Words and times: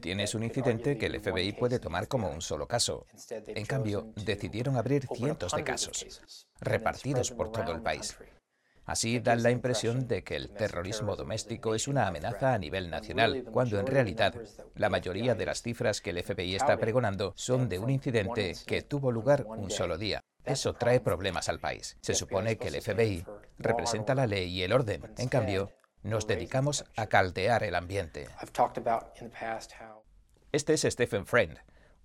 Tienes 0.00 0.34
un 0.34 0.42
incidente 0.42 0.96
que 0.96 1.06
el 1.06 1.20
FBI 1.20 1.52
puede 1.52 1.78
tomar 1.78 2.08
como 2.08 2.30
un 2.30 2.40
solo 2.40 2.66
caso. 2.66 3.06
En 3.46 3.66
cambio, 3.66 4.12
decidieron 4.16 4.76
abrir 4.76 5.06
cientos 5.14 5.52
de 5.52 5.64
casos, 5.64 6.46
repartidos 6.60 7.30
por 7.30 7.52
todo 7.52 7.72
el 7.72 7.82
país. 7.82 8.16
Así 8.84 9.20
dan 9.20 9.42
la 9.42 9.50
impresión 9.50 10.08
de 10.08 10.24
que 10.24 10.34
el 10.34 10.50
terrorismo 10.50 11.14
doméstico 11.14 11.74
es 11.74 11.86
una 11.86 12.08
amenaza 12.08 12.52
a 12.52 12.58
nivel 12.58 12.90
nacional, 12.90 13.44
cuando 13.52 13.78
en 13.78 13.86
realidad 13.86 14.34
la 14.74 14.88
mayoría 14.88 15.34
de 15.34 15.46
las 15.46 15.62
cifras 15.62 16.00
que 16.00 16.10
el 16.10 16.22
FBI 16.22 16.56
está 16.56 16.76
pregonando 16.78 17.32
son 17.36 17.68
de 17.68 17.78
un 17.78 17.90
incidente 17.90 18.54
que 18.66 18.82
tuvo 18.82 19.12
lugar 19.12 19.44
un 19.46 19.70
solo 19.70 19.98
día. 19.98 20.20
Eso 20.44 20.72
trae 20.72 21.00
problemas 21.00 21.48
al 21.48 21.60
país. 21.60 21.96
Se 22.00 22.14
supone 22.14 22.56
que 22.56 22.68
el 22.68 22.82
FBI 22.82 23.24
representa 23.58 24.14
la 24.14 24.26
ley 24.26 24.48
y 24.48 24.62
el 24.62 24.72
orden. 24.72 25.02
En 25.16 25.28
cambio, 25.28 25.70
nos 26.02 26.26
dedicamos 26.26 26.84
a 26.96 27.06
caldear 27.06 27.62
el 27.64 27.74
ambiente. 27.74 28.28
Este 30.50 30.74
es 30.74 30.82
Stephen 30.82 31.26
Friend, 31.26 31.58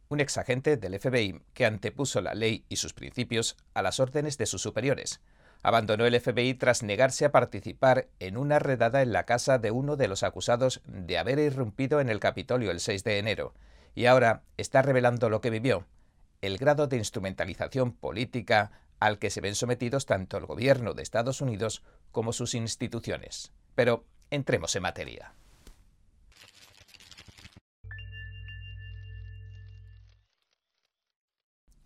un 0.10 0.20
exagente 0.20 0.78
del 0.78 1.00
FBI 1.00 1.42
que 1.54 1.66
antepuso 1.66 2.22
la 2.22 2.34
ley 2.34 2.66
y 2.70 2.78
sus 2.78 2.94
principios 2.94 3.58
a 3.74 3.82
las 3.82 4.00
órdenes 4.00 4.38
de 4.38 4.46
sus 4.46 4.62
superiores. 4.62 5.20
Abandonó 5.64 6.06
el 6.06 6.20
FBI 6.20 6.54
tras 6.54 6.84
negarse 6.84 7.26
a 7.26 7.32
participar 7.32 8.08
en 8.20 8.38
una 8.38 8.60
redada 8.60 9.02
en 9.02 9.12
la 9.12 9.26
casa 9.26 9.58
de 9.58 9.72
uno 9.72 9.96
de 9.96 10.08
los 10.08 10.24
acusados 10.24 10.82
de 10.86 11.18
haber 11.18 11.40
irrumpido 11.40 12.00
en 12.00 12.10
el 12.10 12.20
Capitolio 12.20 12.72
el 12.72 12.80
6 12.80 13.04
de 13.04 13.18
enero, 13.18 13.54
y 13.96 14.06
ahora 14.06 14.44
está 14.58 14.84
revelando 14.84 15.30
lo 15.30 15.42
que 15.42 15.50
vivió, 15.50 15.86
el 16.42 16.58
grado 16.58 16.88
de 16.88 16.98
instrumentalización 16.98 17.92
política 17.92 18.72
al 19.00 19.20
que 19.20 19.32
se 19.32 19.42
ven 19.42 19.56
sometidos 19.56 20.06
tanto 20.06 20.38
el 20.38 20.46
gobierno 20.46 20.94
de 20.94 21.04
Estados 21.04 21.42
Unidos 21.42 21.84
como 22.12 22.34
sus 22.34 22.54
instituciones. 22.54 23.52
Pero 23.78 24.08
entremos 24.32 24.76
en 24.76 24.82
materia. 24.82 25.34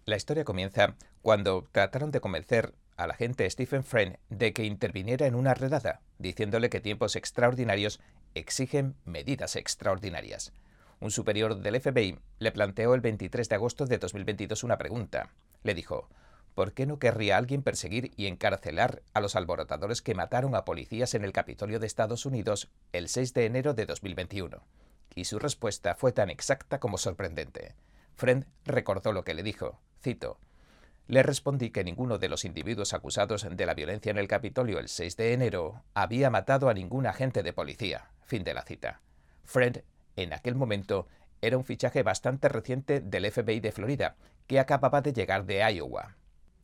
La 0.05 0.15
historia 0.15 0.45
comienza 0.45 0.95
cuando 1.21 1.67
trataron 1.69 2.11
de 2.11 2.21
convencer 2.21 2.73
al 2.95 3.11
agente 3.11 3.49
Stephen 3.49 3.83
Friend 3.83 4.15
de 4.29 4.53
que 4.53 4.63
interviniera 4.63 5.27
en 5.27 5.35
una 5.35 5.53
redada, 5.53 5.99
diciéndole 6.17 6.69
que 6.69 6.79
tiempos 6.79 7.17
extraordinarios 7.17 7.99
exigen 8.35 8.95
medidas 9.03 9.57
extraordinarias. 9.57 10.53
Un 11.01 11.11
superior 11.11 11.57
del 11.57 11.81
FBI 11.81 12.19
le 12.39 12.51
planteó 12.53 12.93
el 12.93 13.01
23 13.01 13.49
de 13.49 13.55
agosto 13.55 13.85
de 13.85 13.97
2022 13.97 14.63
una 14.63 14.77
pregunta. 14.77 15.29
Le 15.63 15.73
dijo, 15.73 16.07
¿por 16.55 16.73
qué 16.73 16.85
no 16.85 16.99
querría 16.99 17.37
alguien 17.37 17.63
perseguir 17.63 18.11
y 18.17 18.27
encarcelar 18.27 19.01
a 19.13 19.21
los 19.21 19.35
alborotadores 19.35 20.01
que 20.01 20.15
mataron 20.15 20.55
a 20.55 20.65
policías 20.65 21.13
en 21.13 21.23
el 21.23 21.31
Capitolio 21.31 21.79
de 21.79 21.87
Estados 21.87 22.25
Unidos 22.25 22.69
el 22.91 23.07
6 23.07 23.33
de 23.33 23.45
enero 23.45 23.73
de 23.73 23.85
2021? 23.85 24.61
Y 25.15 25.25
su 25.25 25.39
respuesta 25.39 25.95
fue 25.95 26.11
tan 26.11 26.29
exacta 26.29 26.79
como 26.79 26.97
sorprendente. 26.97 27.75
Friend 28.15 28.45
recordó 28.65 29.13
lo 29.13 29.23
que 29.23 29.33
le 29.33 29.43
dijo. 29.43 29.79
Cito. 30.01 30.39
Le 31.07 31.23
respondí 31.23 31.71
que 31.71 31.83
ninguno 31.83 32.17
de 32.17 32.29
los 32.29 32.45
individuos 32.45 32.93
acusados 32.93 33.45
de 33.49 33.65
la 33.65 33.73
violencia 33.73 34.11
en 34.11 34.17
el 34.17 34.27
Capitolio 34.27 34.79
el 34.79 34.87
6 34.87 35.17
de 35.17 35.33
enero 35.33 35.83
había 35.93 36.29
matado 36.29 36.69
a 36.69 36.73
ningún 36.73 37.07
agente 37.07 37.43
de 37.43 37.53
policía. 37.53 38.11
Fin 38.23 38.43
de 38.43 38.53
la 38.53 38.63
cita. 38.63 39.01
Friend, 39.43 39.83
en 40.15 40.33
aquel 40.33 40.55
momento, 40.55 41.07
era 41.41 41.57
un 41.57 41.65
fichaje 41.65 42.03
bastante 42.03 42.47
reciente 42.47 43.01
del 43.01 43.29
FBI 43.29 43.59
de 43.59 43.71
Florida, 43.71 44.15
que 44.47 44.59
acababa 44.59 45.01
de 45.01 45.11
llegar 45.11 45.45
de 45.45 45.59
Iowa 45.73 46.15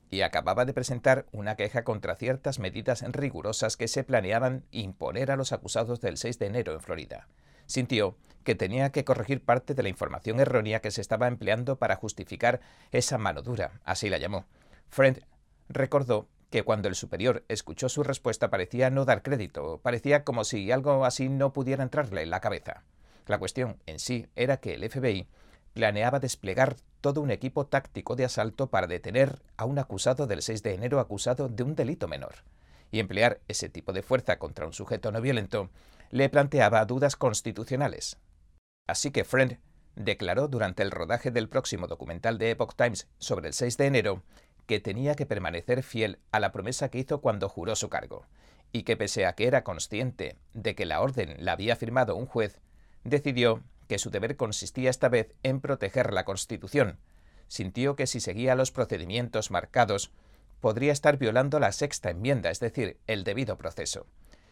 y 0.09 0.21
acababa 0.21 0.65
de 0.65 0.73
presentar 0.73 1.25
una 1.31 1.55
queja 1.55 1.83
contra 1.83 2.15
ciertas 2.15 2.59
medidas 2.59 3.03
rigurosas 3.09 3.77
que 3.77 3.87
se 3.87 4.03
planeaban 4.03 4.65
imponer 4.71 5.31
a 5.31 5.35
los 5.35 5.51
acusados 5.51 6.01
del 6.01 6.17
6 6.17 6.39
de 6.39 6.45
enero 6.45 6.73
en 6.73 6.81
Florida. 6.81 7.27
Sintió 7.65 8.17
que 8.43 8.55
tenía 8.55 8.91
que 8.91 9.03
corregir 9.03 9.43
parte 9.43 9.73
de 9.73 9.83
la 9.83 9.89
información 9.89 10.39
errónea 10.39 10.79
que 10.79 10.91
se 10.91 11.01
estaba 11.01 11.27
empleando 11.27 11.77
para 11.77 11.97
justificar 11.97 12.61
esa 12.91 13.17
mano 13.17 13.41
dura, 13.41 13.81
así 13.83 14.09
la 14.09 14.17
llamó. 14.17 14.45
Friend 14.89 15.19
recordó 15.67 16.29
que 16.49 16.63
cuando 16.63 16.87
el 16.87 16.95
superior 16.95 17.43
escuchó 17.49 17.89
su 17.89 18.03
respuesta 18.03 18.49
parecía 18.49 18.89
no 18.89 19.03
dar 19.03 19.21
crédito, 19.21 19.81
parecía 19.83 20.23
como 20.23 20.45
si 20.45 20.71
algo 20.71 21.03
así 21.03 21.27
no 21.27 21.51
pudiera 21.51 21.83
entrarle 21.83 22.21
en 22.21 22.29
la 22.29 22.39
cabeza. 22.39 22.83
La 23.25 23.37
cuestión 23.37 23.81
en 23.85 23.99
sí 23.99 24.27
era 24.35 24.57
que 24.57 24.75
el 24.75 24.89
FBI 24.89 25.27
planeaba 25.77 26.19
desplegar 26.19 26.75
todo 27.01 27.21
un 27.21 27.29
equipo 27.29 27.67
táctico 27.67 28.15
de 28.15 28.25
asalto 28.25 28.71
para 28.71 28.87
detener 28.87 29.43
a 29.57 29.65
un 29.65 29.77
acusado 29.77 30.25
del 30.25 30.41
6 30.41 30.63
de 30.63 30.73
enero 30.73 30.99
acusado 30.99 31.49
de 31.49 31.61
un 31.61 31.75
delito 31.75 32.07
menor. 32.07 32.37
Y 32.89 32.99
emplear 32.99 33.41
ese 33.47 33.69
tipo 33.69 33.93
de 33.93 34.01
fuerza 34.01 34.39
contra 34.39 34.65
un 34.65 34.73
sujeto 34.73 35.11
no 35.11 35.21
violento 35.21 35.69
le 36.09 36.29
planteaba 36.29 36.83
dudas 36.85 37.15
constitucionales. 37.15 38.17
Así 38.87 39.11
que 39.11 39.23
Friend 39.23 39.59
declaró 39.95 40.47
durante 40.47 40.81
el 40.81 40.89
rodaje 40.89 41.29
del 41.29 41.47
próximo 41.47 41.85
documental 41.85 42.39
de 42.39 42.49
Epoch 42.49 42.73
Times 42.75 43.07
sobre 43.19 43.49
el 43.49 43.53
6 43.53 43.77
de 43.77 43.85
enero 43.85 44.23
que 44.65 44.79
tenía 44.79 45.13
que 45.13 45.27
permanecer 45.27 45.83
fiel 45.83 46.17
a 46.31 46.39
la 46.39 46.51
promesa 46.51 46.89
que 46.89 46.97
hizo 46.97 47.21
cuando 47.21 47.49
juró 47.49 47.75
su 47.75 47.87
cargo, 47.89 48.25
y 48.71 48.81
que 48.81 48.97
pese 48.97 49.27
a 49.27 49.33
que 49.33 49.45
era 49.45 49.63
consciente 49.63 50.39
de 50.55 50.73
que 50.73 50.87
la 50.87 51.01
orden 51.01 51.35
la 51.37 51.51
había 51.51 51.75
firmado 51.75 52.15
un 52.15 52.25
juez, 52.25 52.61
decidió 53.03 53.61
que 53.87 53.99
su 53.99 54.09
deber 54.09 54.35
consistía 54.35 54.89
esta 54.89 55.09
vez 55.09 55.33
en 55.43 55.61
proteger 55.61 56.13
la 56.13 56.25
Constitución. 56.25 56.99
Sintió 57.47 57.95
que 57.95 58.07
si 58.07 58.19
seguía 58.19 58.55
los 58.55 58.71
procedimientos 58.71 59.51
marcados, 59.51 60.11
podría 60.59 60.91
estar 60.91 61.17
violando 61.17 61.59
la 61.59 61.71
sexta 61.71 62.09
enmienda, 62.09 62.49
es 62.49 62.59
decir, 62.59 62.99
el 63.07 63.23
debido 63.23 63.57
proceso. 63.57 64.05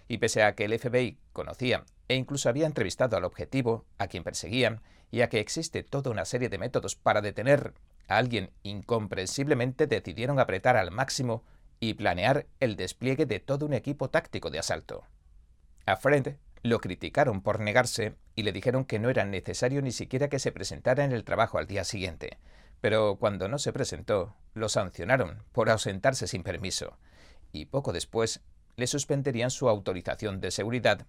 Y 0.08 0.20
pese 0.20 0.44
a 0.44 0.56
que 0.56 0.66
el 0.66 0.78
FBI 0.78 1.18
conocía 1.34 1.84
e 2.08 2.16
incluso 2.16 2.50
había 2.50 2.68
entrevistado 2.68 3.18
al 3.18 3.24
objetivo, 3.24 3.86
a 3.98 4.08
quien 4.08 4.24
perseguían, 4.24 4.82
y 5.12 5.22
a 5.22 5.30
que 5.30 5.40
existe 5.40 5.84
toda 5.84 6.12
una 6.12 6.26
serie 6.26 6.50
de 6.50 6.58
métodos 6.58 6.96
para 6.96 7.22
detener 7.22 7.74
a 8.08 8.18
alguien 8.18 8.52
incomprensiblemente 8.64 9.88
decidieron 9.88 10.40
apretar 10.40 10.78
al 10.78 10.92
máximo 10.92 11.44
y 11.80 11.96
planear 11.96 12.46
el 12.60 12.76
despliegue 12.76 13.26
de 13.26 13.40
todo 13.40 13.66
un 13.66 13.74
equipo 13.74 14.10
táctico 14.10 14.50
de 14.50 14.60
asalto. 14.60 15.04
A 15.86 15.96
Friend 15.98 16.38
lo 16.66 16.82
criticaron 16.82 17.42
por 17.42 17.60
negarse 17.60 18.16
y 18.34 18.42
le 18.42 18.52
dijeron 18.52 18.86
que 18.86 18.98
no 18.98 19.12
era 19.12 19.24
necesario 19.24 19.84
ni 19.84 19.92
siquiera 19.92 20.30
que 20.30 20.40
se 20.40 20.52
presentara 20.52 21.06
en 21.06 21.12
el 21.12 21.24
trabajo 21.24 21.60
al 21.60 21.68
día 21.68 21.84
siguiente. 21.84 22.40
Pero 22.82 23.18
cuando 23.18 23.48
no 23.48 23.60
se 23.60 23.72
presentó, 23.72 24.36
lo 24.56 24.68
sancionaron 24.68 25.44
por 25.52 25.70
ausentarse 25.70 26.28
sin 26.28 26.42
permiso. 26.42 26.98
Y 27.52 27.66
poco 27.66 27.94
después 27.94 28.42
le 28.78 28.88
suspenderían 28.88 29.52
su 29.52 29.70
autorización 29.70 30.42
de 30.42 30.50
seguridad 30.50 31.06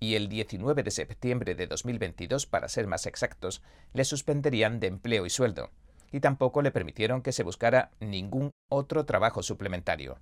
y 0.00 0.16
el 0.16 0.28
19 0.28 0.82
de 0.82 0.90
septiembre 0.90 1.54
de 1.54 1.68
2022, 1.68 2.46
para 2.46 2.68
ser 2.68 2.88
más 2.88 3.06
exactos, 3.06 3.62
le 3.92 4.04
suspenderían 4.04 4.80
de 4.80 4.88
empleo 4.88 5.26
y 5.26 5.30
sueldo, 5.30 5.70
y 6.10 6.18
tampoco 6.18 6.60
le 6.60 6.72
permitieron 6.72 7.22
que 7.22 7.32
se 7.32 7.44
buscara 7.44 7.92
ningún 8.00 8.50
otro 8.68 9.04
trabajo 9.04 9.44
suplementario. 9.44 10.18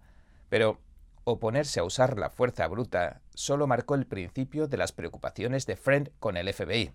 Pero 0.51 0.81
oponerse 1.29 1.81
a 1.81 1.85
usar 1.85 2.19
la 2.19 2.31
fuerza 2.31 2.69
bruta 2.69 3.21
solo 3.35 3.67
marcó 3.67 3.97
el 3.97 4.07
principio 4.07 4.69
de 4.69 4.77
las 4.77 4.93
preocupaciones 4.93 5.67
de 5.67 5.77
Friend 5.77 6.13
con 6.21 6.37
el 6.37 6.53
FBI. 6.55 6.93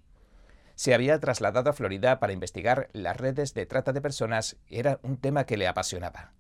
Se 0.75 0.93
había 0.93 1.19
trasladado 1.19 1.69
a 1.69 1.73
Florida 1.73 2.21
para 2.21 2.31
investigar 2.31 2.89
las 2.93 3.17
redes 3.17 3.53
de 3.53 3.65
trata 3.65 3.91
de 3.91 3.99
personas 3.99 4.55
y 4.69 4.79
era 4.79 5.01
un 5.03 5.17
tema 5.17 5.45
que 5.45 5.57
le 5.57 5.67
apasionaba. 5.67 6.31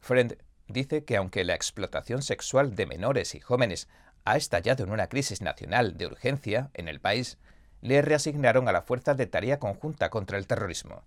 Friend 0.00 0.38
dice 0.68 1.04
que 1.04 1.18
aunque 1.18 1.44
la 1.44 1.54
explotación 1.54 2.22
sexual 2.22 2.74
de 2.74 2.86
menores 2.86 3.34
y 3.34 3.40
jóvenes 3.40 3.88
ha 4.24 4.38
estallado 4.38 4.82
en 4.82 4.90
una 4.90 5.08
crisis 5.08 5.42
nacional 5.42 5.98
de 5.98 6.06
urgencia 6.06 6.70
en 6.72 6.88
el 6.88 6.98
país, 6.98 7.36
le 7.82 8.00
reasignaron 8.00 8.68
a 8.68 8.72
la 8.72 8.80
Fuerza 8.80 9.12
de 9.12 9.26
Tarea 9.26 9.58
Conjunta 9.58 10.08
contra 10.08 10.38
el 10.38 10.46
Terrorismo, 10.46 11.04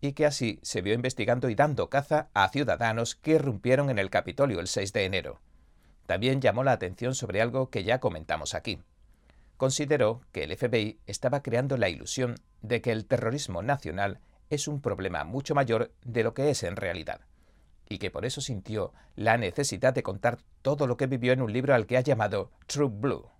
y 0.00 0.14
que 0.14 0.24
así 0.24 0.60
se 0.62 0.80
vio 0.80 0.94
investigando 0.94 1.50
y 1.50 1.54
dando 1.54 1.90
caza 1.90 2.30
a 2.32 2.48
ciudadanos 2.48 3.16
que 3.16 3.32
irrumpieron 3.32 3.90
en 3.90 3.98
el 3.98 4.08
Capitolio 4.08 4.60
el 4.60 4.68
6 4.68 4.94
de 4.94 5.04
enero. 5.04 5.42
También 6.06 6.40
llamó 6.40 6.64
la 6.64 6.72
atención 6.72 7.14
sobre 7.14 7.40
algo 7.40 7.70
que 7.70 7.84
ya 7.84 8.00
comentamos 8.00 8.54
aquí. 8.54 8.80
Consideró 9.56 10.20
que 10.32 10.44
el 10.44 10.56
FBI 10.56 10.98
estaba 11.06 11.42
creando 11.42 11.76
la 11.76 11.88
ilusión 11.88 12.36
de 12.62 12.80
que 12.80 12.92
el 12.92 13.06
terrorismo 13.06 13.62
nacional 13.62 14.20
es 14.50 14.68
un 14.68 14.80
problema 14.80 15.24
mucho 15.24 15.54
mayor 15.54 15.92
de 16.04 16.22
lo 16.22 16.34
que 16.34 16.50
es 16.50 16.62
en 16.62 16.76
realidad, 16.76 17.20
y 17.88 17.98
que 17.98 18.10
por 18.10 18.24
eso 18.24 18.40
sintió 18.40 18.92
la 19.16 19.36
necesidad 19.38 19.94
de 19.94 20.02
contar 20.02 20.38
todo 20.62 20.86
lo 20.86 20.96
que 20.96 21.06
vivió 21.06 21.32
en 21.32 21.42
un 21.42 21.52
libro 21.52 21.74
al 21.74 21.86
que 21.86 21.96
ha 21.96 22.02
llamado 22.02 22.50
True 22.66 22.90
Blue. 22.90 23.33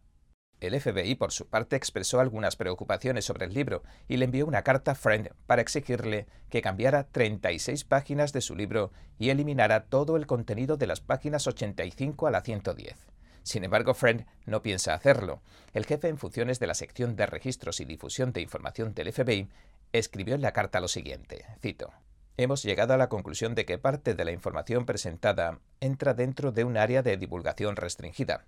El 0.60 0.80
FBI, 0.80 1.14
por 1.16 1.32
su 1.32 1.46
parte, 1.46 1.76
expresó 1.76 2.20
algunas 2.20 2.56
preocupaciones 2.56 3.24
sobre 3.24 3.46
el 3.46 3.54
libro 3.54 3.82
y 4.08 4.16
le 4.16 4.24
envió 4.24 4.46
una 4.46 4.62
carta 4.62 4.92
a 4.92 4.94
Friend 4.94 5.30
para 5.46 5.62
exigirle 5.62 6.26
que 6.48 6.62
cambiara 6.62 7.04
36 7.04 7.84
páginas 7.84 8.32
de 8.32 8.40
su 8.40 8.54
libro 8.54 8.92
y 9.18 9.30
eliminara 9.30 9.84
todo 9.84 10.16
el 10.16 10.26
contenido 10.26 10.76
de 10.76 10.86
las 10.86 11.00
páginas 11.00 11.46
85 11.46 12.26
a 12.26 12.30
la 12.30 12.40
110. 12.40 12.96
Sin 13.42 13.62
embargo, 13.62 13.92
Friend 13.92 14.24
no 14.46 14.62
piensa 14.62 14.94
hacerlo. 14.94 15.42
El 15.74 15.84
jefe 15.84 16.08
en 16.08 16.18
funciones 16.18 16.58
de 16.60 16.66
la 16.66 16.74
sección 16.74 17.14
de 17.14 17.26
registros 17.26 17.80
y 17.80 17.84
difusión 17.84 18.32
de 18.32 18.40
información 18.40 18.94
del 18.94 19.12
FBI 19.12 19.48
escribió 19.92 20.34
en 20.34 20.42
la 20.42 20.52
carta 20.52 20.80
lo 20.80 20.88
siguiente, 20.88 21.44
cito, 21.60 21.92
Hemos 22.36 22.64
llegado 22.64 22.94
a 22.94 22.96
la 22.96 23.08
conclusión 23.08 23.54
de 23.54 23.64
que 23.64 23.78
parte 23.78 24.14
de 24.14 24.24
la 24.24 24.32
información 24.32 24.86
presentada 24.86 25.60
entra 25.80 26.14
dentro 26.14 26.50
de 26.50 26.64
un 26.64 26.76
área 26.76 27.00
de 27.02 27.16
divulgación 27.16 27.76
restringida, 27.76 28.44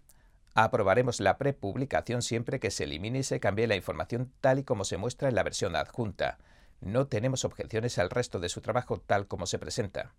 Aprobaremos 0.58 1.20
la 1.20 1.36
prepublicación 1.36 2.22
siempre 2.22 2.58
que 2.58 2.70
se 2.70 2.84
elimine 2.84 3.18
y 3.18 3.24
se 3.24 3.40
cambie 3.40 3.66
la 3.66 3.76
información 3.76 4.32
tal 4.40 4.58
y 4.58 4.64
como 4.64 4.86
se 4.86 4.96
muestra 4.96 5.28
en 5.28 5.34
la 5.34 5.42
versión 5.42 5.76
adjunta. 5.76 6.38
No 6.80 7.08
tenemos 7.08 7.44
objeciones 7.44 7.98
al 7.98 8.08
resto 8.08 8.38
de 8.40 8.48
su 8.48 8.62
trabajo 8.62 8.98
tal 8.98 9.26
como 9.26 9.44
se 9.44 9.58
presenta. 9.58 10.14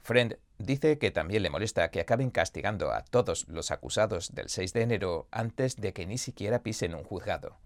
Friend 0.00 0.38
dice 0.56 0.96
que 0.96 1.10
también 1.10 1.42
le 1.42 1.50
molesta 1.50 1.90
que 1.90 2.00
acaben 2.00 2.30
castigando 2.30 2.90
a 2.90 3.02
todos 3.02 3.46
los 3.48 3.70
acusados 3.70 4.34
del 4.34 4.48
6 4.48 4.72
de 4.72 4.80
enero 4.80 5.28
antes 5.30 5.76
de 5.76 5.92
que 5.92 6.06
ni 6.06 6.16
siquiera 6.16 6.62
pisen 6.62 6.94
un 6.94 7.04
juzgado. 7.04 7.58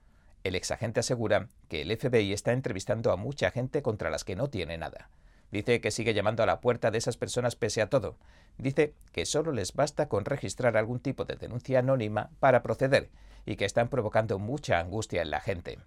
El 0.43 0.57
exagente 0.57 0.99
asegura 0.99 1.47
que 1.69 1.83
el 1.83 1.97
FBI 1.97 2.33
está 2.33 2.51
entrevistando 2.51 3.13
a 3.13 3.17
mucha 3.17 3.53
gente 3.53 3.83
contra 3.83 4.11
las 4.11 4.25
que 4.25 4.35
no 4.35 4.51
tiene 4.51 4.79
nada. 4.79 5.11
Dice 5.51 5.81
que 5.81 5.91
sigue 5.91 6.15
llamando 6.15 6.43
a 6.43 6.47
la 6.47 6.61
puerta 6.61 6.91
de 6.91 6.99
esas 6.99 7.17
personas 7.17 7.57
pese 7.57 7.83
a 7.83 7.89
todo. 7.89 8.17
Dice 8.57 8.95
que 9.13 9.27
solo 9.27 9.53
les 9.53 9.75
basta 9.75 10.09
con 10.09 10.25
registrar 10.25 10.77
algún 10.77 11.01
tipo 11.01 11.25
de 11.25 11.37
denuncia 11.37 11.81
anónima 11.81 12.31
para 12.39 12.63
proceder 12.63 13.11
y 13.47 13.57
que 13.57 13.65
están 13.65 13.89
provocando 13.89 14.39
mucha 14.39 14.79
angustia 14.79 15.23
en 15.23 15.31
la 15.31 15.41
gente. 15.41 15.79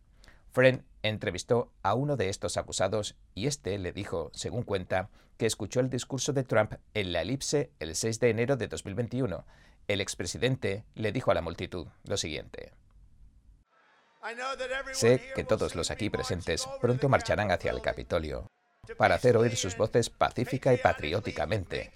Friend 0.51 0.83
entrevistó 1.01 1.71
a 1.81 1.93
uno 1.93 2.17
de 2.17 2.29
estos 2.29 2.57
acusados 2.57 3.15
y 3.35 3.47
este 3.47 3.77
le 3.79 3.91
dijo, 3.91 4.31
según 4.33 4.63
cuenta, 4.63 5.09
que 5.37 5.45
escuchó 5.45 5.79
el 5.79 5.89
discurso 5.89 6.33
de 6.33 6.43
Trump 6.43 6.73
en 6.93 7.13
la 7.13 7.21
elipse 7.21 7.71
el 7.79 7.95
6 7.95 8.19
de 8.19 8.29
enero 8.29 8.57
de 8.57 8.67
2021. 8.67 9.45
El 9.87 10.01
expresidente 10.01 10.83
le 10.95 11.11
dijo 11.11 11.31
a 11.31 11.33
la 11.33 11.41
multitud 11.41 11.87
lo 12.03 12.17
siguiente. 12.17 12.71
Sé 14.93 15.21
que 15.35 15.43
todos 15.43 15.75
los 15.75 15.91
aquí 15.91 16.09
presentes 16.09 16.67
pronto 16.81 17.09
marcharán 17.09 17.51
hacia 17.51 17.71
el 17.71 17.81
Capitolio 17.81 18.47
para 18.97 19.15
hacer 19.15 19.37
oír 19.37 19.55
sus 19.55 19.77
voces 19.77 20.09
pacífica 20.09 20.73
y 20.73 20.77
patrióticamente. 20.77 21.91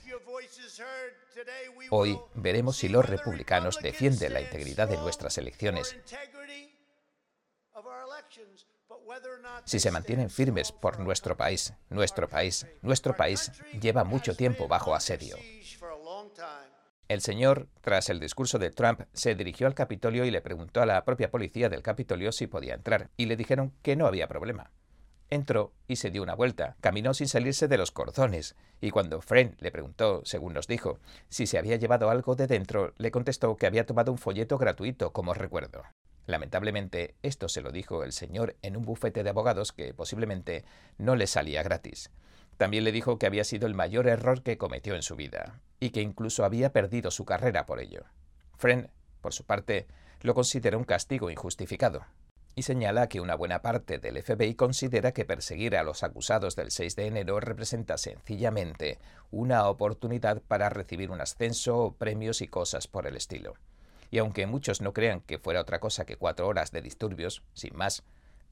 Hoy 1.89 2.19
veremos 2.33 2.77
si 2.77 2.89
los 2.89 3.05
republicanos 3.05 3.79
defienden 3.81 4.33
la 4.33 4.41
integridad 4.41 4.87
de 4.87 4.97
nuestras 4.97 5.37
elecciones 5.37 5.95
si 9.65 9.79
se 9.79 9.91
mantienen 9.91 10.29
firmes 10.29 10.71
por 10.71 10.99
nuestro 10.99 11.35
país, 11.37 11.73
nuestro 11.89 12.29
país, 12.29 12.65
nuestro 12.81 13.15
país 13.15 13.51
lleva 13.79 14.03
mucho 14.03 14.35
tiempo 14.35 14.67
bajo 14.67 14.95
asedio. 14.95 15.37
El 17.07 17.21
señor, 17.21 17.67
tras 17.81 18.09
el 18.09 18.19
discurso 18.19 18.59
de 18.59 18.69
Trump, 18.69 19.01
se 19.13 19.35
dirigió 19.35 19.67
al 19.67 19.75
Capitolio 19.75 20.25
y 20.25 20.31
le 20.31 20.41
preguntó 20.41 20.81
a 20.81 20.85
la 20.85 21.05
propia 21.05 21.31
policía 21.31 21.69
del 21.69 21.81
Capitolio 21.81 22.31
si 22.31 22.47
podía 22.47 22.73
entrar, 22.73 23.09
y 23.15 23.27
le 23.27 23.37
dijeron 23.37 23.73
que 23.81 23.95
no 23.95 24.07
había 24.07 24.27
problema. 24.27 24.71
Entró 25.29 25.73
y 25.87 25.97
se 25.97 26.09
dio 26.09 26.23
una 26.23 26.35
vuelta, 26.35 26.77
caminó 26.79 27.13
sin 27.13 27.27
salirse 27.27 27.67
de 27.67 27.77
los 27.77 27.91
cordones, 27.91 28.55
y 28.79 28.91
cuando 28.91 29.21
Friend 29.21 29.55
le 29.59 29.71
preguntó, 29.71 30.21
según 30.23 30.53
nos 30.53 30.67
dijo, 30.67 30.99
si 31.27 31.47
se 31.47 31.57
había 31.57 31.75
llevado 31.75 32.09
algo 32.09 32.35
de 32.35 32.47
dentro, 32.47 32.93
le 32.97 33.11
contestó 33.11 33.57
que 33.57 33.67
había 33.67 33.85
tomado 33.85 34.11
un 34.11 34.17
folleto 34.17 34.57
gratuito 34.57 35.11
como 35.11 35.33
recuerdo. 35.33 35.83
Lamentablemente, 36.27 37.15
esto 37.23 37.49
se 37.49 37.61
lo 37.61 37.71
dijo 37.71 38.03
el 38.03 38.13
señor 38.13 38.55
en 38.61 38.77
un 38.77 38.83
bufete 38.83 39.23
de 39.23 39.29
abogados 39.29 39.73
que 39.73 39.93
posiblemente 39.93 40.63
no 40.97 41.15
le 41.15 41.27
salía 41.27 41.61
gratis. 41.61 42.09
También 42.55 42.85
le 42.85 42.91
dijo 42.91 43.17
que 43.17 43.25
había 43.25 43.43
sido 43.43 43.67
el 43.67 43.75
mayor 43.75 44.07
error 44.07 44.43
que 44.43 44.57
cometió 44.57 44.95
en 44.95 45.03
su 45.03 45.15
vida, 45.15 45.59
y 45.79 45.89
que 45.89 46.01
incluso 46.01 46.45
había 46.45 46.71
perdido 46.71 47.11
su 47.11 47.25
carrera 47.25 47.65
por 47.65 47.79
ello. 47.81 48.05
Friend, 48.57 48.89
por 49.21 49.33
su 49.33 49.43
parte, 49.43 49.87
lo 50.21 50.33
considera 50.33 50.77
un 50.77 50.83
castigo 50.83 51.29
injustificado, 51.29 52.05
y 52.57 52.63
señala 52.63 53.07
que 53.07 53.21
una 53.21 53.35
buena 53.35 53.61
parte 53.61 53.99
del 53.99 54.19
FBI 54.19 54.55
considera 54.55 55.11
que 55.11 55.25
perseguir 55.25 55.77
a 55.77 55.83
los 55.83 56.01
acusados 56.01 56.55
del 56.55 56.71
6 56.71 56.95
de 56.95 57.05
enero 57.05 57.39
representa 57.39 57.99
sencillamente 57.99 58.97
una 59.29 59.69
oportunidad 59.69 60.41
para 60.41 60.67
recibir 60.67 61.11
un 61.11 61.21
ascenso, 61.21 61.95
premios 61.99 62.41
y 62.41 62.47
cosas 62.47 62.87
por 62.87 63.05
el 63.05 63.15
estilo 63.15 63.53
y 64.09 64.17
aunque 64.17 64.47
muchos 64.47 64.81
no 64.81 64.91
crean 64.91 65.21
que 65.21 65.37
fuera 65.37 65.61
otra 65.61 65.79
cosa 65.79 66.05
que 66.07 66.17
cuatro 66.17 66.47
horas 66.47 66.71
de 66.71 66.81
disturbios, 66.81 67.43
sin 67.53 67.75
más, 67.75 68.03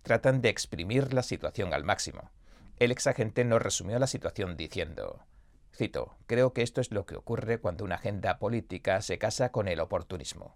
tratan 0.04 0.40
de 0.40 0.50
exprimir 0.50 1.12
la 1.12 1.24
situación 1.24 1.74
al 1.74 1.84
máximo. 1.84 2.30
El 2.78 2.92
exagente 2.92 3.44
nos 3.44 3.60
resumió 3.60 3.98
la 3.98 4.06
situación 4.06 4.56
diciendo, 4.56 5.25
cito, 5.74 6.16
creo 6.28 6.54
que 6.54 6.62
esto 6.62 6.80
es 6.80 6.92
lo 6.92 7.07
que 7.07 7.16
ocurre 7.16 7.57
cuando 7.57 7.84
una 7.84 7.96
agenda 7.96 8.38
política 8.38 9.02
se 9.02 9.18
casa 9.18 9.52
con 9.52 9.68
el 9.68 9.80
oportunismo. 9.80 10.56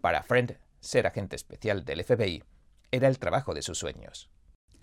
Para 0.00 0.24
Friend, 0.24 0.58
ser 0.80 1.06
agente 1.06 1.36
especial 1.36 1.84
del 1.84 2.02
FBI 2.02 2.42
era 2.92 3.08
el 3.08 3.18
trabajo 3.18 3.54
de 3.54 3.62
sus 3.62 3.78
sueños. 3.78 4.30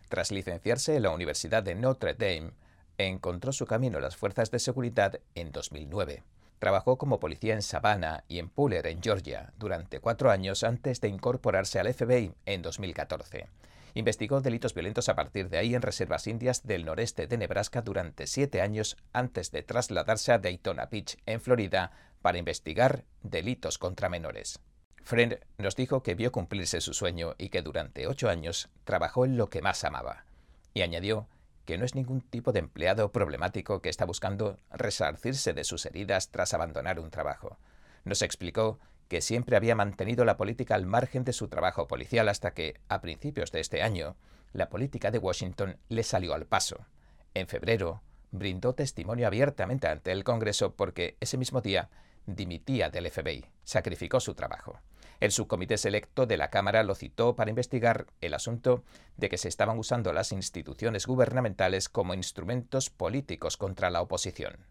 Tras 0.09 0.31
licenciarse 0.31 0.95
en 0.95 1.03
la 1.03 1.11
Universidad 1.11 1.63
de 1.63 1.75
Notre 1.75 2.15
Dame, 2.15 2.51
encontró 2.97 3.53
su 3.53 3.65
camino 3.65 3.99
a 3.99 4.01
las 4.01 4.17
fuerzas 4.17 4.51
de 4.51 4.59
seguridad 4.59 5.19
en 5.35 5.51
2009. 5.51 6.23
Trabajó 6.57 6.97
como 6.97 7.19
policía 7.19 7.53
en 7.53 7.61
Savannah 7.61 8.25
y 8.27 8.39
en 8.39 8.49
Puller, 8.49 8.85
en 8.87 9.01
Georgia, 9.01 9.53
durante 9.57 9.99
cuatro 9.99 10.31
años 10.31 10.63
antes 10.63 10.99
de 10.99 11.07
incorporarse 11.07 11.79
al 11.79 11.93
FBI 11.93 12.33
en 12.45 12.61
2014. 12.61 13.47
Investigó 13.93 14.41
delitos 14.41 14.73
violentos 14.73 15.07
a 15.07 15.15
partir 15.15 15.49
de 15.49 15.57
ahí 15.59 15.75
en 15.75 15.81
reservas 15.81 16.27
indias 16.27 16.65
del 16.65 16.85
noreste 16.85 17.27
de 17.27 17.37
Nebraska 17.37 17.81
durante 17.81 18.27
siete 18.27 18.61
años 18.61 18.97
antes 19.13 19.51
de 19.51 19.63
trasladarse 19.63 20.31
a 20.31 20.39
Daytona 20.39 20.87
Beach, 20.87 21.17
en 21.25 21.39
Florida, 21.41 21.91
para 22.21 22.37
investigar 22.37 23.05
delitos 23.23 23.77
contra 23.77 24.09
menores. 24.09 24.59
Friend 25.03 25.39
nos 25.57 25.75
dijo 25.75 26.03
que 26.03 26.15
vio 26.15 26.31
cumplirse 26.31 26.81
su 26.81 26.93
sueño 26.93 27.35
y 27.37 27.49
que 27.49 27.61
durante 27.61 28.07
ocho 28.07 28.29
años 28.29 28.69
trabajó 28.83 29.25
en 29.25 29.37
lo 29.37 29.49
que 29.49 29.61
más 29.61 29.83
amaba. 29.83 30.25
Y 30.73 30.81
añadió 30.81 31.27
que 31.65 31.77
no 31.77 31.85
es 31.85 31.95
ningún 31.95 32.21
tipo 32.21 32.51
de 32.51 32.59
empleado 32.59 33.11
problemático 33.11 33.81
que 33.81 33.89
está 33.89 34.05
buscando 34.05 34.57
resarcirse 34.71 35.53
de 35.53 35.63
sus 35.63 35.85
heridas 35.85 36.29
tras 36.29 36.53
abandonar 36.53 36.99
un 36.99 37.11
trabajo. 37.11 37.57
Nos 38.05 38.21
explicó 38.21 38.79
que 39.07 39.21
siempre 39.21 39.55
había 39.55 39.75
mantenido 39.75 40.25
la 40.25 40.37
política 40.37 40.75
al 40.75 40.85
margen 40.85 41.23
de 41.23 41.33
su 41.33 41.47
trabajo 41.47 41.87
policial 41.87 42.29
hasta 42.29 42.53
que, 42.53 42.79
a 42.89 43.01
principios 43.01 43.51
de 43.51 43.59
este 43.59 43.81
año, 43.81 44.15
la 44.53 44.69
política 44.69 45.11
de 45.11 45.19
Washington 45.19 45.77
le 45.89 46.03
salió 46.03 46.33
al 46.33 46.45
paso. 46.45 46.85
En 47.33 47.47
febrero, 47.47 48.01
brindó 48.31 48.73
testimonio 48.73 49.27
abiertamente 49.27 49.87
ante 49.87 50.11
el 50.11 50.23
Congreso 50.23 50.73
porque 50.75 51.17
ese 51.19 51.37
mismo 51.37 51.61
día 51.61 51.89
dimitía 52.25 52.89
del 52.89 53.09
FBI, 53.09 53.45
sacrificó 53.63 54.19
su 54.19 54.33
trabajo. 54.33 54.79
El 55.19 55.31
subcomité 55.31 55.77
selecto 55.77 56.25
de 56.25 56.37
la 56.37 56.49
Cámara 56.49 56.83
lo 56.83 56.95
citó 56.95 57.35
para 57.35 57.49
investigar 57.49 58.07
el 58.21 58.33
asunto 58.33 58.83
de 59.17 59.27
que 59.27 59.37
se 59.37 59.49
estaban 59.49 59.77
usando 59.77 60.13
las 60.13 60.31
instituciones 60.31 61.05
gubernamentales 61.05 61.89
como 61.89 62.13
instrumentos 62.13 62.89
políticos 62.89 63.57
contra 63.57 63.89
la 63.89 64.01
oposición. 64.01 64.65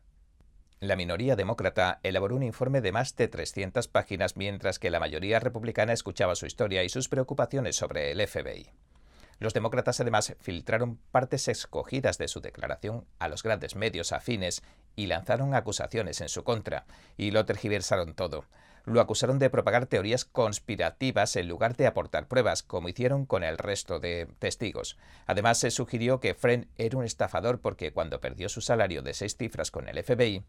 La 0.81 0.97
minoría 0.97 1.37
demócrata 1.37 1.99
elaboró 2.03 2.37
un 2.37 2.45
informe 2.45 2.81
de 2.81 2.93
más 2.93 3.17
de 3.17 3.29
300 3.29 3.89
páginas 3.89 4.37
mientras 4.37 4.79
que 4.79 4.91
la 4.91 5.01
mayoría 5.01 5.41
republicana 5.41 5.93
escuchaba 5.93 6.37
su 6.37 6.47
historia 6.47 6.85
y 6.85 6.89
sus 6.89 7.09
preocupaciones 7.09 7.77
sobre 7.77 8.13
el 8.13 8.27
FBI. 8.27 8.71
Los 9.39 9.55
demócratas 9.55 10.01
además 10.01 10.35
filtraron 10.41 10.99
partes 11.13 11.49
escogidas 11.49 12.19
de 12.19 12.29
su 12.29 12.41
declaración 12.41 13.05
a 13.19 13.29
los 13.29 13.43
grandes 13.43 13.77
medios 13.77 14.13
afines 14.13 14.63
y 14.97 15.07
lanzaron 15.07 15.55
acusaciones 15.55 16.21
en 16.21 16.29
su 16.29 16.43
contra, 16.45 16.87
y 17.17 17.31
lo 17.31 17.45
tergiversaron 17.45 18.15
todo 18.15 18.45
lo 18.89 19.01
acusaron 19.01 19.39
de 19.39 19.51
propagar 19.51 19.87
teorías 19.87 20.25
conspirativas 20.25 21.37
en 21.37 21.49
lugar 21.49 21.77
de 21.77 21.87
aportar 21.87 22.27
pruebas, 22.27 22.63
como 22.63 22.89
hicieron 22.89 23.27
con 23.27 23.45
el 23.45 23.59
resto 23.59 24.01
de 24.01 24.29
testigos. 24.39 24.97
Además, 25.27 25.59
se 25.59 25.71
sugirió 25.71 26.21
que 26.21 26.35
Friend 26.35 26.67
era 26.77 26.97
un 26.97 27.05
estafador 27.05 27.61
porque 27.61 27.93
cuando 27.93 28.21
perdió 28.21 28.49
su 28.49 28.61
salario 28.61 29.03
de 29.03 29.15
seis 29.15 29.37
cifras 29.37 29.71
con 29.71 29.89
el 29.89 30.03
FBI, 30.03 30.43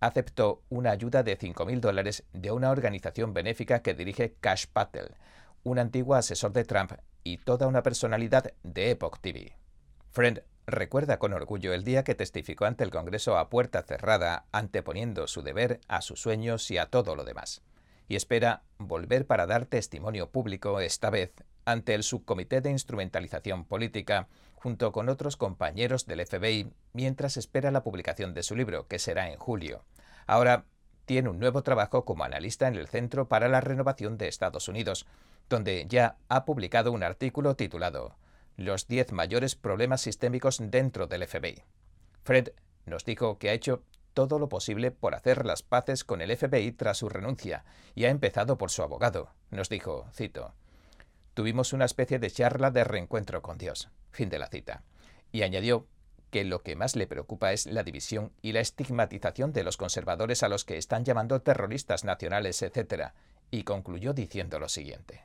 aceptó 0.00 0.62
una 0.68 0.90
ayuda 0.90 1.22
de 1.22 1.38
5.000 1.38 1.80
dólares 1.80 2.24
de 2.32 2.50
una 2.50 2.70
organización 2.70 3.32
benéfica 3.32 3.80
que 3.80 3.94
dirige 3.94 4.34
Cash 4.40 4.66
Patel, 4.72 5.14
un 5.64 5.78
antiguo 5.78 6.14
asesor 6.14 6.52
de 6.52 6.64
Trump 6.64 6.92
y 7.26 7.38
toda 7.38 7.66
una 7.66 7.82
personalidad 7.82 8.52
de 8.62 8.90
Epoch 8.90 9.18
TV. 9.20 9.56
Friend 10.12 10.42
recuerda 10.66 11.18
con 11.18 11.32
orgullo 11.32 11.72
el 11.72 11.84
día 11.84 12.04
que 12.04 12.14
testificó 12.14 12.64
ante 12.64 12.84
el 12.84 12.90
Congreso 12.90 13.36
a 13.36 13.50
puerta 13.50 13.82
cerrada, 13.82 14.46
anteponiendo 14.52 15.26
su 15.26 15.42
deber 15.42 15.80
a 15.88 16.02
sus 16.02 16.20
sueños 16.20 16.70
y 16.70 16.78
a 16.78 16.86
todo 16.86 17.16
lo 17.16 17.24
demás 17.24 17.62
y 18.08 18.16
espera 18.16 18.62
volver 18.78 19.26
para 19.26 19.46
dar 19.46 19.66
testimonio 19.66 20.30
público, 20.30 20.80
esta 20.80 21.10
vez 21.10 21.32
ante 21.64 21.94
el 21.94 22.04
Subcomité 22.04 22.60
de 22.60 22.70
Instrumentalización 22.70 23.64
Política, 23.64 24.28
junto 24.54 24.92
con 24.92 25.08
otros 25.08 25.36
compañeros 25.36 26.06
del 26.06 26.24
FBI, 26.24 26.72
mientras 26.92 27.36
espera 27.36 27.72
la 27.72 27.82
publicación 27.82 28.34
de 28.34 28.44
su 28.44 28.54
libro, 28.54 28.86
que 28.86 29.00
será 29.00 29.30
en 29.30 29.38
julio. 29.38 29.84
Ahora 30.28 30.64
tiene 31.06 31.30
un 31.30 31.38
nuevo 31.38 31.62
trabajo 31.62 32.04
como 32.04 32.24
analista 32.24 32.68
en 32.68 32.74
el 32.74 32.88
Centro 32.88 33.28
para 33.28 33.48
la 33.48 33.60
Renovación 33.60 34.18
de 34.18 34.28
Estados 34.28 34.68
Unidos, 34.68 35.06
donde 35.48 35.86
ya 35.88 36.16
ha 36.28 36.44
publicado 36.44 36.92
un 36.92 37.02
artículo 37.02 37.54
titulado 37.56 38.16
Los 38.56 38.86
10 38.88 39.12
mayores 39.12 39.54
problemas 39.54 40.02
sistémicos 40.02 40.58
dentro 40.60 41.06
del 41.06 41.26
FBI. 41.26 41.62
Fred 42.24 42.50
nos 42.84 43.04
dijo 43.04 43.38
que 43.38 43.50
ha 43.50 43.54
hecho 43.54 43.82
todo 44.12 44.38
lo 44.38 44.48
posible 44.48 44.90
por 44.90 45.14
hacer 45.14 45.46
las 45.46 45.62
paces 45.62 46.04
con 46.04 46.20
el 46.20 46.36
FBI 46.36 46.72
tras 46.72 46.98
su 46.98 47.08
renuncia, 47.08 47.64
y 47.94 48.04
ha 48.04 48.10
empezado 48.10 48.58
por 48.58 48.70
su 48.70 48.82
abogado. 48.82 49.30
Nos 49.50 49.68
dijo, 49.68 50.06
cito, 50.12 50.54
Tuvimos 51.36 51.74
una 51.74 51.84
especie 51.84 52.18
de 52.18 52.30
charla 52.30 52.70
de 52.70 52.82
reencuentro 52.82 53.42
con 53.42 53.58
Dios. 53.58 53.90
Fin 54.10 54.30
de 54.30 54.38
la 54.38 54.46
cita. 54.46 54.82
Y 55.32 55.42
añadió 55.42 55.86
que 56.36 56.44
lo 56.44 56.62
que 56.62 56.76
más 56.76 56.96
le 56.96 57.06
preocupa 57.06 57.54
es 57.54 57.64
la 57.64 57.82
división 57.82 58.30
y 58.42 58.52
la 58.52 58.60
estigmatización 58.60 59.54
de 59.54 59.64
los 59.64 59.78
conservadores 59.78 60.42
a 60.42 60.50
los 60.50 60.66
que 60.66 60.76
están 60.76 61.02
llamando 61.02 61.40
terroristas 61.40 62.04
nacionales, 62.04 62.60
etc., 62.60 63.12
y 63.50 63.62
concluyó 63.62 64.12
diciendo 64.12 64.58
lo 64.58 64.68
siguiente. 64.68 65.22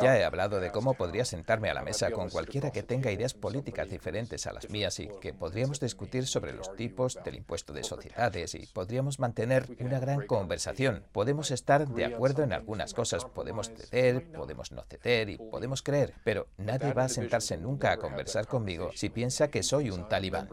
Ya 0.00 0.18
he 0.18 0.24
hablado 0.24 0.60
de 0.60 0.70
cómo 0.70 0.94
podría 0.94 1.24
sentarme 1.24 1.68
a 1.68 1.74
la 1.74 1.82
mesa 1.82 2.10
con 2.10 2.30
cualquiera 2.30 2.70
que 2.70 2.82
tenga 2.82 3.10
ideas 3.10 3.34
políticas 3.34 3.88
diferentes 3.88 4.46
a 4.46 4.52
las 4.52 4.70
mías 4.70 5.00
y 5.00 5.08
que 5.20 5.34
podríamos 5.34 5.80
discutir 5.80 6.26
sobre 6.26 6.52
los 6.52 6.74
tipos 6.76 7.18
del 7.24 7.36
impuesto 7.36 7.72
de 7.72 7.82
sociedades 7.82 8.54
y 8.54 8.66
podríamos 8.66 9.18
mantener 9.18 9.66
una 9.80 9.98
gran 9.98 10.26
conversación. 10.26 11.04
Podemos 11.12 11.50
estar 11.50 11.88
de 11.88 12.04
acuerdo 12.04 12.42
en 12.42 12.52
algunas 12.52 12.94
cosas, 12.94 13.24
podemos 13.24 13.70
ceder, 13.70 14.30
podemos 14.32 14.72
no 14.72 14.82
ceder 14.82 15.28
y 15.30 15.38
podemos 15.38 15.82
creer, 15.82 16.14
pero 16.24 16.46
nadie 16.56 16.92
va 16.92 17.04
a 17.04 17.08
sentarse 17.08 17.56
nunca 17.56 17.92
a 17.92 17.96
conversar 17.96 18.46
conmigo 18.46 18.90
si 18.94 19.08
piensa 19.08 19.48
que 19.48 19.62
soy 19.62 19.90
un 19.90 20.08
talibán. 20.08 20.48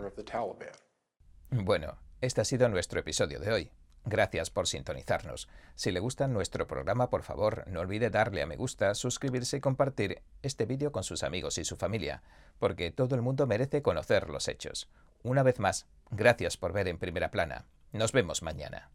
Bueno, 1.51 1.97
este 2.21 2.41
ha 2.41 2.45
sido 2.45 2.69
nuestro 2.69 2.99
episodio 2.99 3.39
de 3.39 3.51
hoy. 3.51 3.71
Gracias 4.05 4.49
por 4.49 4.67
sintonizarnos. 4.67 5.49
Si 5.75 5.91
le 5.91 5.99
gusta 5.99 6.27
nuestro 6.27 6.67
programa, 6.67 7.09
por 7.09 7.23
favor, 7.23 7.65
no 7.67 7.81
olvide 7.81 8.09
darle 8.09 8.41
a 8.41 8.47
me 8.47 8.55
gusta, 8.55 8.95
suscribirse 8.95 9.57
y 9.57 9.61
compartir 9.61 10.21
este 10.41 10.65
vídeo 10.65 10.91
con 10.91 11.03
sus 11.03 11.23
amigos 11.23 11.57
y 11.57 11.65
su 11.65 11.75
familia, 11.75 12.23
porque 12.59 12.91
todo 12.91 13.15
el 13.15 13.21
mundo 13.21 13.45
merece 13.45 13.81
conocer 13.81 14.29
los 14.29 14.47
hechos. 14.47 14.89
Una 15.21 15.43
vez 15.43 15.59
más, 15.59 15.85
gracias 16.11 16.57
por 16.57 16.73
ver 16.73 16.87
en 16.87 16.97
primera 16.97 17.29
plana. 17.29 17.65
Nos 17.91 18.11
vemos 18.11 18.41
mañana. 18.41 18.89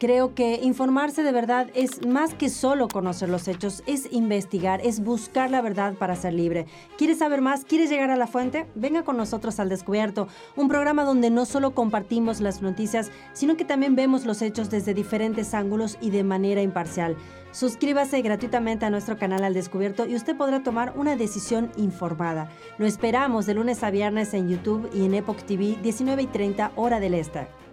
Creo 0.00 0.32
que 0.32 0.60
informarse 0.62 1.24
de 1.24 1.32
verdad 1.32 1.70
es 1.74 2.06
más 2.06 2.32
que 2.32 2.50
solo 2.50 2.86
conocer 2.86 3.28
los 3.28 3.48
hechos, 3.48 3.82
es 3.84 4.12
investigar, 4.12 4.80
es 4.84 5.00
buscar 5.00 5.50
la 5.50 5.60
verdad 5.60 5.94
para 5.94 6.14
ser 6.14 6.34
libre. 6.34 6.66
¿Quieres 6.96 7.18
saber 7.18 7.40
más? 7.40 7.64
¿Quieres 7.64 7.90
llegar 7.90 8.12
a 8.12 8.16
la 8.16 8.28
fuente? 8.28 8.68
Venga 8.76 9.02
con 9.02 9.16
nosotros 9.16 9.58
al 9.58 9.68
Descubierto, 9.68 10.28
un 10.54 10.68
programa 10.68 11.02
donde 11.02 11.30
no 11.30 11.44
solo 11.46 11.74
compartimos 11.74 12.40
las 12.40 12.62
noticias, 12.62 13.10
sino 13.32 13.56
que 13.56 13.64
también 13.64 13.96
vemos 13.96 14.24
los 14.24 14.40
hechos 14.40 14.70
desde 14.70 14.94
diferentes 14.94 15.52
ángulos 15.52 15.98
y 16.00 16.10
de 16.10 16.22
manera 16.22 16.62
imparcial. 16.62 17.16
Suscríbase 17.50 18.22
gratuitamente 18.22 18.86
a 18.86 18.90
nuestro 18.90 19.18
canal 19.18 19.42
Al 19.42 19.54
Descubierto 19.54 20.06
y 20.06 20.14
usted 20.14 20.36
podrá 20.36 20.62
tomar 20.62 20.92
una 20.94 21.16
decisión 21.16 21.72
informada. 21.76 22.52
Lo 22.78 22.86
esperamos 22.86 23.46
de 23.46 23.54
lunes 23.54 23.82
a 23.82 23.90
viernes 23.90 24.32
en 24.32 24.48
YouTube 24.48 24.88
y 24.94 25.06
en 25.06 25.14
Epoch 25.14 25.42
TV 25.42 25.76
19 25.82 26.22
y 26.22 26.26
30 26.28 26.70
hora 26.76 27.00
del 27.00 27.14
Este. 27.14 27.67